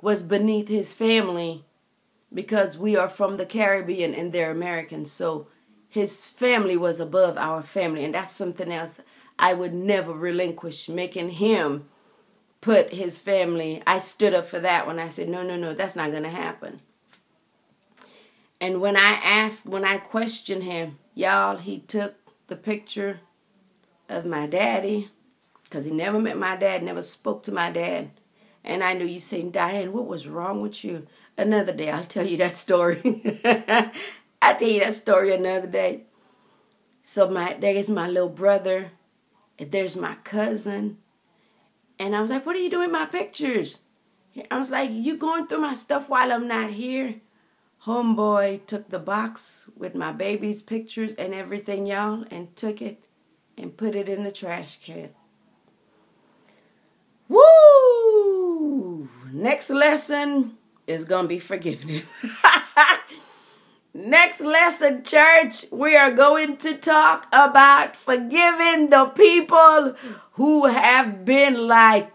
[0.01, 1.65] was beneath his family
[2.33, 5.11] because we are from the Caribbean and they're Americans.
[5.11, 5.47] So
[5.87, 9.01] his family was above our family, and that's something else
[9.39, 11.89] I would never relinquish, making him
[12.61, 13.81] put his family.
[13.87, 16.29] I stood up for that when I said, no, no, no, that's not going to
[16.29, 16.81] happen.
[18.61, 22.15] And when I asked, when I questioned him, y'all, he took
[22.47, 23.21] the picture
[24.09, 25.07] of my daddy
[25.63, 28.11] because he never met my dad, never spoke to my dad.
[28.63, 31.07] And I knew you saying, Diane, what was wrong with you?
[31.39, 31.89] Another day.
[31.89, 32.99] I'll tell you that story.
[34.41, 36.03] I'll tell you that story another day.
[37.03, 38.91] So my there is my little brother,
[39.57, 40.97] and there's my cousin.
[41.97, 43.79] And I was like, What are you doing my pictures?
[44.51, 47.21] I was like, You going through my stuff while I'm not here?
[47.85, 53.01] Homeboy took the box with my baby's pictures and everything, y'all, and took it
[53.57, 55.09] and put it in the trash can.
[57.29, 59.09] Woo!
[59.31, 60.58] Next lesson
[60.89, 62.11] is going to be forgiveness.
[63.93, 69.95] Next lesson, church, we are going to talk about forgiving the people
[70.33, 72.11] who have been like,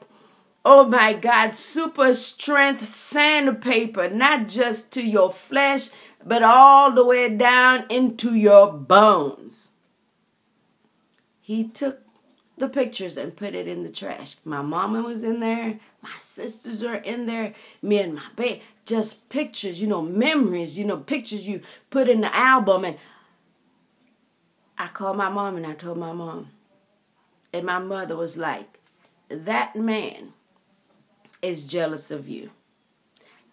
[0.65, 5.91] oh my God, super strength sandpaper, not just to your flesh,
[6.25, 9.71] but all the way down into your bones.
[11.41, 12.01] He took
[12.57, 14.37] the pictures and put it in the trash.
[14.45, 15.81] My mama was in there.
[16.05, 17.55] My sisters are in there.
[17.81, 18.63] Me and my baby.
[18.85, 22.85] Just pictures, you know, memories, you know, pictures you put in the album.
[22.85, 22.99] And
[24.77, 26.51] I called my mom and I told my mom.
[27.55, 28.81] And my mother was like,
[29.31, 30.35] that man
[31.41, 32.51] is jealous of you.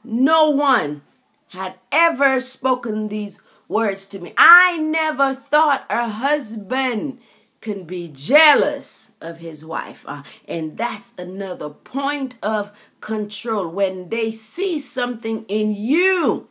[0.04, 1.04] No one
[1.50, 4.34] had ever spoken these words to me.
[4.38, 7.22] I never thought a husband
[7.62, 10.04] can be jealous of his wife.
[10.08, 13.68] Uh, and that's another point of control.
[13.68, 16.50] When they see something in you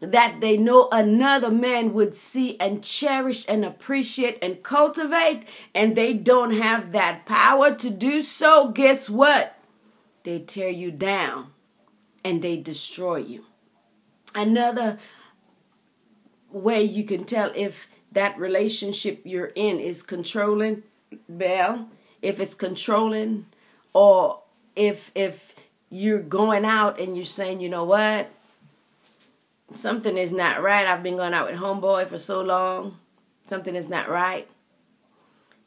[0.00, 6.12] that they know another man would see and cherish and appreciate and cultivate, and they
[6.12, 9.56] don't have that power to do so, guess what?
[10.24, 11.52] They tear you down
[12.24, 13.44] and they destroy you.
[14.34, 14.98] Another
[16.50, 20.82] way you can tell if that relationship you're in is controlling,
[21.28, 21.86] Bell,
[22.22, 23.44] if it's controlling,
[23.92, 24.40] or
[24.74, 25.54] if if
[25.90, 28.30] you're going out and you're saying, you know what,
[29.74, 30.86] something is not right.
[30.86, 32.96] I've been going out with homeboy for so long,
[33.44, 34.48] something is not right.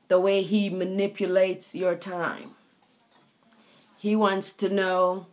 [0.07, 2.49] The way he manipulates your time.
[3.99, 5.27] He wants to know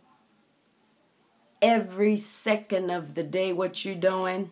[1.63, 4.51] every second of the day what you're doing,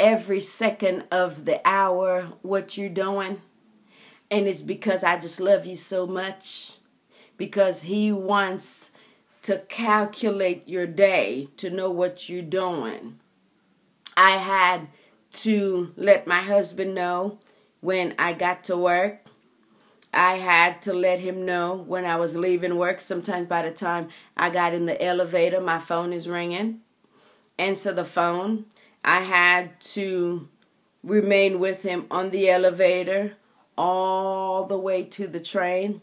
[0.00, 3.40] every second of the hour what you're doing.
[4.30, 6.78] And it's because I just love you so much.
[7.36, 8.90] Because he wants
[9.42, 13.18] to calculate your day to know what you're doing.
[14.16, 14.88] I had
[15.32, 17.38] to let my husband know
[17.80, 19.26] when I got to work.
[20.12, 23.00] I had to let him know when I was leaving work.
[23.00, 26.80] Sometimes by the time I got in the elevator, my phone is ringing.
[27.58, 28.66] Answer the phone.
[29.04, 30.48] I had to
[31.02, 33.36] remain with him on the elevator
[33.76, 36.00] all the way to the train.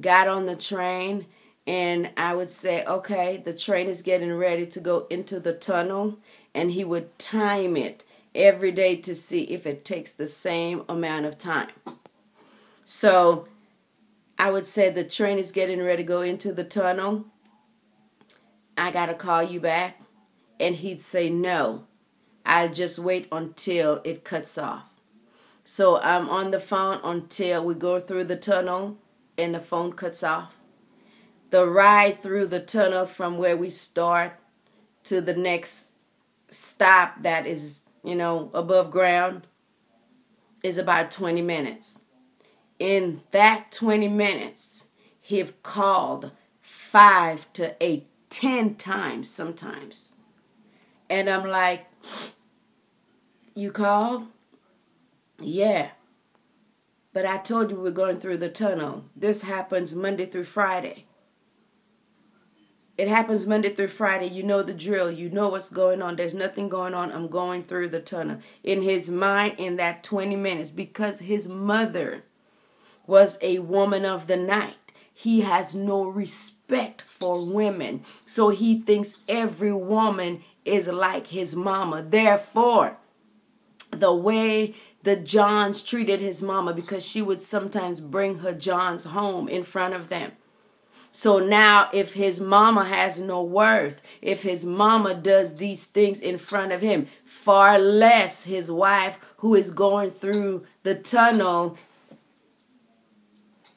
[0.00, 1.26] Got on the train
[1.66, 6.18] and I would say, okay, the train is getting ready to go into the tunnel,
[6.52, 8.02] and he would time it
[8.34, 11.70] every day to see if it takes the same amount of time.
[12.84, 13.46] So
[14.36, 17.26] I would say the train is getting ready to go into the tunnel.
[18.76, 20.00] I got to call you back.
[20.58, 21.86] And he'd say, no,
[22.44, 24.86] I'll just wait until it cuts off.
[25.64, 28.98] So I'm on the phone until we go through the tunnel
[29.38, 30.60] and the phone cuts off
[31.50, 34.38] the ride through the tunnel from where we start
[35.04, 35.92] to the next
[36.48, 39.46] stop that is, you know, above ground
[40.62, 42.00] is about 20 minutes.
[42.78, 44.86] In that 20 minutes,
[45.20, 50.14] he've called five to eight, ten times sometimes.
[51.08, 51.86] And I'm like,
[53.54, 54.26] You called?
[55.40, 55.90] Yeah.
[57.12, 59.04] But I told you we we're going through the tunnel.
[59.16, 61.06] This happens Monday through Friday.
[62.96, 64.26] It happens Monday through Friday.
[64.26, 65.10] You know the drill.
[65.10, 66.16] You know what's going on.
[66.16, 67.10] There's nothing going on.
[67.10, 68.40] I'm going through the tunnel.
[68.62, 72.24] In his mind, in that 20 minutes, because his mother
[73.06, 74.76] was a woman of the night,
[75.12, 78.04] he has no respect for women.
[78.24, 82.02] So he thinks every woman is like his mama.
[82.02, 82.96] Therefore,
[83.90, 89.48] the way the Johns treated his mama, because she would sometimes bring her Johns home
[89.48, 90.32] in front of them
[91.12, 96.38] so now, if his mama has no worth, if his mama does these things in
[96.38, 101.76] front of him, far less his wife who is going through the tunnel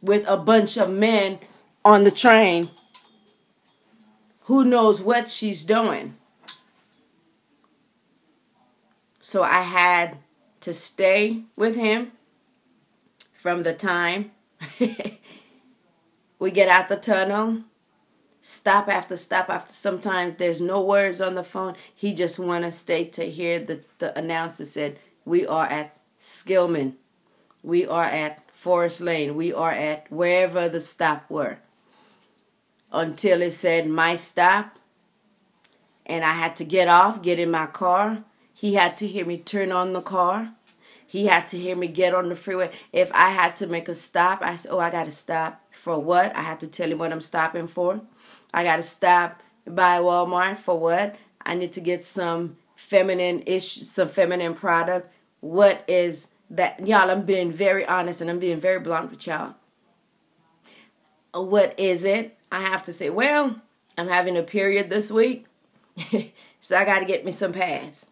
[0.02, 1.40] with a bunch of men
[1.84, 2.70] on the train,
[4.42, 6.16] who knows what she's doing.
[9.24, 10.18] So I had
[10.60, 12.12] to stay with him
[13.34, 14.32] from the time
[16.44, 17.60] We get out the tunnel,
[18.42, 21.76] stop after stop after sometimes there's no words on the phone.
[21.96, 26.96] He just want to stay to hear the, the announcer said, we are at Skillman.
[27.64, 29.38] We are at Forest Lane.
[29.38, 31.60] We are at wherever the stop were.
[32.92, 34.80] Until it said my stop.
[36.06, 38.26] And I had to get off, get in my car.
[38.54, 40.54] He had to hear me turn on the car.
[41.06, 42.72] He had to hear me get on the freeway.
[42.92, 45.62] If I had to make a stop, I said, Oh, I got to stop.
[45.72, 46.36] For what?
[46.36, 48.02] I had to tell him what I'm stopping for.
[48.54, 51.16] I got to stop by Walmart for what?
[51.46, 55.10] I need to get some feminine ish, some feminine product.
[55.40, 56.88] What is that?
[56.88, 59.56] Y'all, I'm being very honest and I'm being very blunt with y'all.
[61.34, 62.38] What is it?
[62.52, 63.62] I have to say, well,
[63.98, 65.48] I'm having a period this week.
[66.62, 68.08] so I got to get me some pads.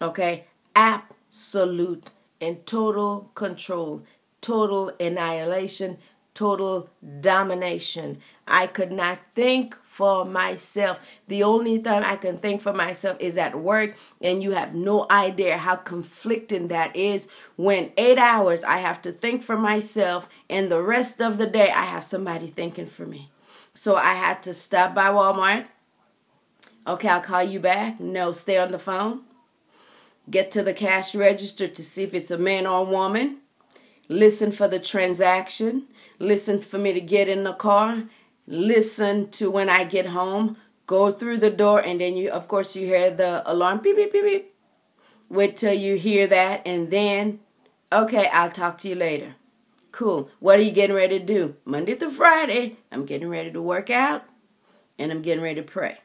[0.00, 0.46] Okay?
[0.74, 2.06] Absolute
[2.40, 4.02] and total control,
[4.40, 5.98] total annihilation,
[6.34, 6.90] total
[7.20, 8.18] domination.
[8.46, 10.98] I could not think for myself.
[11.28, 15.06] The only time I can think for myself is at work, and you have no
[15.08, 20.70] idea how conflicting that is when eight hours I have to think for myself, and
[20.70, 23.30] the rest of the day I have somebody thinking for me.
[23.72, 25.66] So I had to stop by Walmart.
[26.86, 27.98] Okay, I'll call you back.
[28.00, 29.22] No, stay on the phone
[30.30, 33.38] get to the cash register to see if it's a man or a woman,
[34.08, 35.86] listen for the transaction,
[36.18, 38.04] listen for me to get in the car,
[38.46, 40.56] listen to when I get home,
[40.86, 44.12] go through the door, and then you, of course, you hear the alarm beep, beep,
[44.12, 44.54] beep, beep.
[45.28, 47.40] Wait till you hear that, and then,
[47.92, 49.34] okay, I'll talk to you later.
[49.90, 50.28] Cool.
[50.40, 51.56] What are you getting ready to do?
[51.64, 54.24] Monday through Friday, I'm getting ready to work out
[54.98, 55.98] and I'm getting ready to pray.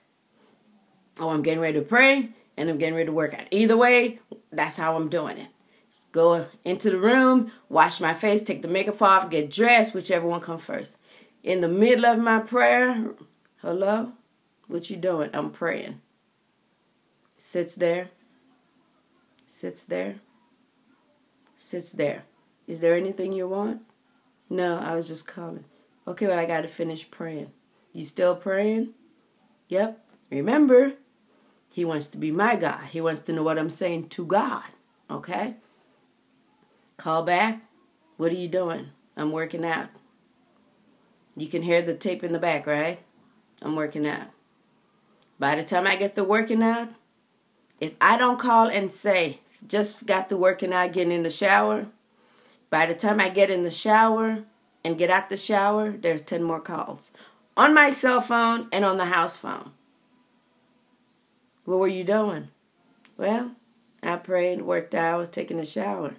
[1.19, 2.29] Oh, I'm getting ready to pray
[2.59, 3.47] and I'm getting ready to work out.
[3.51, 4.19] Either way,
[4.51, 5.47] that's how I'm doing it.
[6.11, 10.41] Go into the room, wash my face, take the makeup off, get dressed, whichever one
[10.41, 10.97] comes first.
[11.41, 13.11] In the middle of my prayer,
[13.61, 14.11] hello,
[14.67, 15.29] what you doing?
[15.33, 16.01] I'm praying.
[17.37, 18.09] Sits there,
[19.45, 20.15] sits there,
[21.55, 22.23] sits there.
[22.67, 23.83] Is there anything you want?
[24.49, 25.63] No, I was just calling.
[26.05, 27.51] Okay, well, I got to finish praying.
[27.93, 28.89] You still praying?
[29.69, 30.05] Yep.
[30.29, 30.93] Remember,
[31.69, 32.85] he wants to be my God.
[32.85, 34.65] He wants to know what I'm saying to God.
[35.09, 35.55] Okay?
[36.97, 37.61] Call back.
[38.17, 38.87] What are you doing?
[39.15, 39.89] I'm working out.
[41.35, 42.99] You can hear the tape in the back, right?
[43.61, 44.27] I'm working out.
[45.37, 46.89] By the time I get the working out,
[47.79, 51.87] if I don't call and say, just got the working out, getting in the shower,
[52.69, 54.43] by the time I get in the shower
[54.83, 57.11] and get out the shower, there's 10 more calls
[57.55, 59.71] on my cell phone and on the house phone.
[61.69, 62.47] What were you doing?
[63.15, 63.51] Well,
[64.01, 66.15] I prayed, worked out, taking a shower.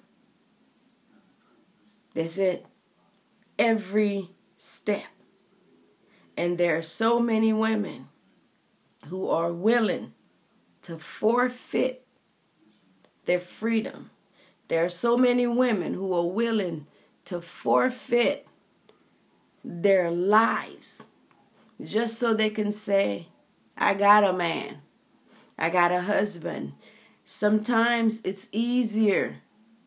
[2.15, 2.67] That's it.
[3.59, 5.07] Every step.
[6.37, 8.07] And there are so many women
[9.09, 10.15] who are willing
[10.83, 12.07] to forfeit
[13.25, 14.11] their freedom.
[14.69, 16.87] There are so many women who are willing
[17.25, 18.47] to forfeit
[19.65, 21.09] their lives
[21.83, 23.27] just so they can say,
[23.77, 24.83] I got a man,
[25.61, 26.73] I got a husband.
[27.23, 29.43] Sometimes it's easier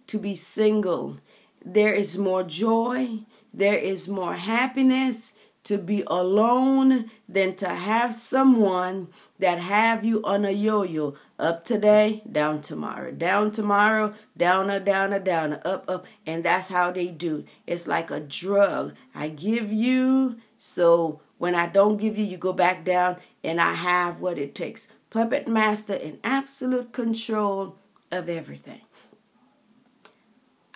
[0.06, 1.18] to be single.
[1.66, 3.22] There is more joy,
[3.52, 9.08] there is more happiness, to be alone than to have someone
[9.40, 11.16] that have you on a yo-yo.
[11.40, 13.12] Up today down tomorrow.
[13.12, 15.54] Down tomorrow down a down a down.
[15.54, 16.06] A up up.
[16.26, 17.46] And that's how they do.
[17.66, 18.94] It's like a drug.
[19.16, 23.74] I give you so when i don't give you you go back down and i
[23.74, 27.78] have what it takes puppet master in absolute control
[28.12, 28.82] of everything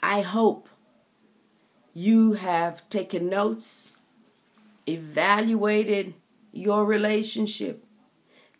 [0.01, 0.69] i hope
[1.93, 3.97] you have taken notes
[4.87, 6.13] evaluated
[6.51, 7.83] your relationship.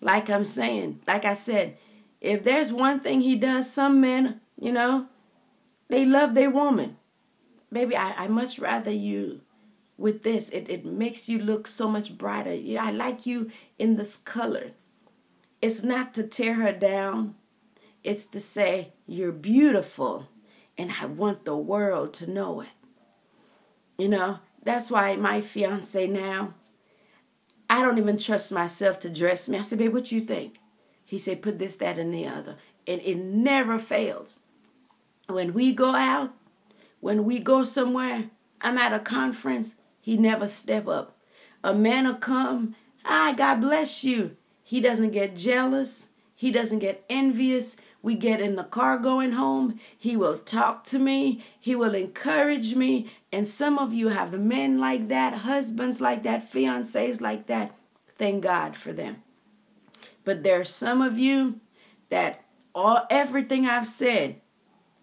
[0.02, 1.78] Like I'm saying, like I said,
[2.22, 5.08] if there's one thing he does, some men, you know,
[5.90, 6.98] they love their woman.
[7.72, 9.42] Baby, I, I much rather you
[9.98, 10.50] with this.
[10.50, 12.58] It, it makes you look so much brighter.
[12.80, 14.72] I like you in this color.
[15.62, 17.36] It's not to tear her down.
[18.04, 20.30] It's to say, you're beautiful
[20.78, 22.70] and I want the world to know it.
[23.98, 26.54] You know, that's why my fiance now,
[27.70, 29.58] I don't even trust myself to dress me.
[29.58, 30.60] I said, babe, what you think?
[31.04, 32.58] He said, put this, that, and the other.
[32.86, 34.42] And it never fails.
[35.28, 36.34] When we go out,
[37.00, 38.30] when we go somewhere,
[38.62, 41.18] I'm at a conference, he never step up.
[41.64, 44.38] A man will come, ah, God bless you.
[44.68, 46.10] He doesn't get jealous.
[46.36, 47.78] He doesn't get envious.
[48.02, 49.80] We get in the car going home.
[49.98, 51.42] He will talk to me.
[51.58, 53.10] He will encourage me.
[53.32, 57.74] And some of you have men like that, husbands like that, fiancés like that.
[58.18, 59.24] Thank God for them.
[60.26, 61.62] But there are some of you
[62.10, 62.44] that
[62.76, 64.42] all everything I've said,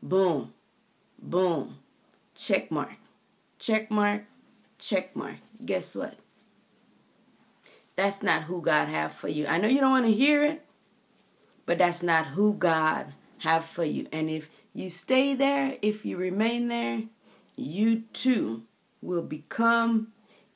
[0.03, 0.53] boom,
[1.19, 1.79] boom,
[2.35, 2.99] check mark,
[3.59, 4.25] check mark,
[4.79, 5.37] check mark.
[5.65, 6.19] Guess what?
[7.97, 9.47] That's not who God have for you.
[9.47, 10.67] I know you don't want to hear it,
[11.67, 13.07] but that's not who God
[13.39, 14.09] have for you.
[14.13, 17.03] And if you stay there, if you remain there,
[17.57, 18.65] you too
[19.01, 20.09] will become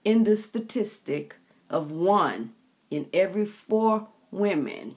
[0.04, 1.36] in the statistic
[1.70, 2.54] of one
[2.90, 4.96] in every four women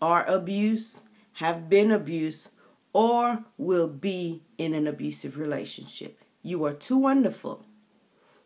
[0.00, 1.02] are abused,
[1.34, 2.50] have been abused,
[2.92, 6.20] or will be in an abusive relationship.
[6.42, 7.64] You are too wonderful.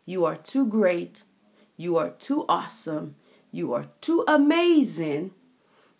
[0.05, 1.23] You are too great.
[1.75, 3.15] You are too awesome.
[3.51, 5.31] You are too amazing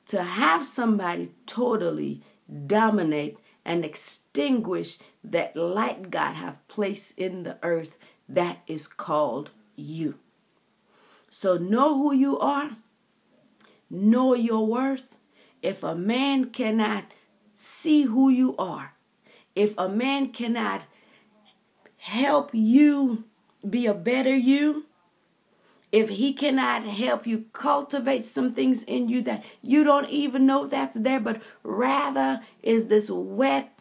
[0.07, 2.21] to have somebody totally
[2.65, 7.97] dominate and extinguish that light God have placed in the earth
[8.29, 10.17] that is called you.
[11.29, 12.71] So know who you are,
[13.89, 15.17] know your worth.
[15.61, 17.05] If a man cannot
[17.53, 18.93] see who you are,
[19.55, 20.83] if a man cannot
[21.97, 23.25] help you
[23.67, 24.86] be a better you,
[25.97, 30.67] if he cannot help you cultivate some things in you that you don't even know
[30.67, 33.77] that's there but rather is this wet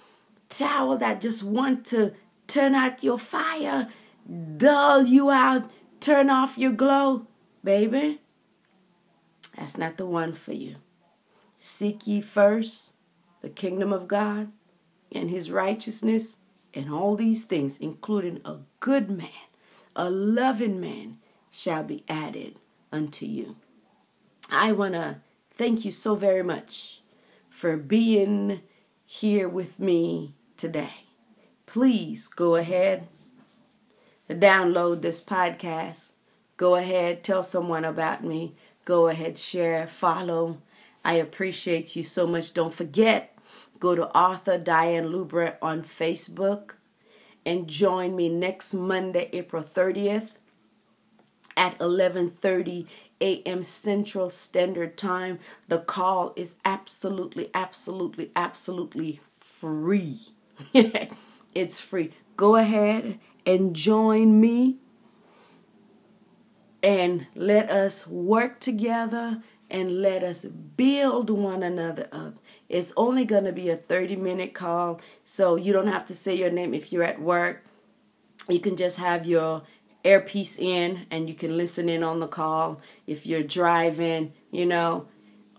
[0.49, 2.13] towel that just want to
[2.47, 3.89] turn out your fire
[4.57, 7.27] dull you out turn off your glow
[7.67, 8.21] baby.
[9.57, 10.77] That's not the one for you.
[11.57, 12.95] Seek ye first
[13.41, 14.53] the kingdom of god
[15.13, 16.39] and his righteousness
[16.73, 19.47] and all these things including a good man
[19.95, 21.19] a loving man
[21.57, 22.59] shall be added
[22.93, 23.57] unto you.
[24.51, 25.17] I want to
[25.51, 27.01] thank you so very much
[27.49, 28.61] for being
[29.07, 30.93] here with me today.
[31.65, 33.05] Please go ahead,
[34.29, 36.13] download this podcast.
[36.59, 38.55] Go ahead, tell someone about me.
[38.85, 40.59] Go ahead, share, follow.
[41.05, 42.53] I appreciate you so much.
[42.53, 43.33] Don't forget
[43.79, 46.73] go to Arthur Diane Lubra on Facebook
[47.45, 50.33] and join me next Monday, April 30th
[51.57, 52.87] at 11:30
[53.21, 53.65] a.m.
[53.65, 55.39] Central Standard Time.
[55.69, 60.19] The call is absolutely absolutely absolutely free.
[61.55, 62.13] it's free.
[62.37, 64.77] Go ahead and join me
[66.83, 72.35] and let us work together and let us build one another up.
[72.69, 76.37] It's only going to be a 30 minute call, so you don't have to say
[76.37, 77.65] your name if you're at work.
[78.49, 79.63] You can just have your
[80.07, 82.81] earpiece in and you can listen in on the call.
[83.07, 85.09] If you're driving, you know,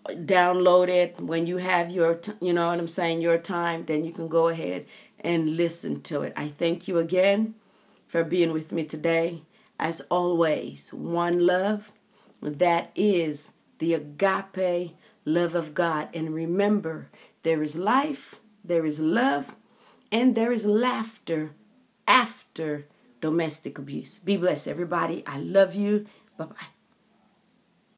[0.10, 4.12] download it when you have your, you know what I'm saying, your time, then you
[4.12, 4.86] can go ahead
[5.20, 6.34] and listen to it.
[6.36, 7.56] I thank you again
[8.08, 9.42] for being with me today.
[9.80, 11.92] As always, one love
[12.42, 14.96] that is the agape
[15.26, 16.10] love of God.
[16.14, 17.10] And remember,
[17.44, 19.56] there is life, there is love,
[20.12, 21.52] and there is laughter
[22.08, 22.86] after
[23.22, 24.20] domestic abuse.
[24.20, 25.24] Be blessed, everybody.
[25.26, 26.06] I love you.
[26.38, 26.77] Bye bye.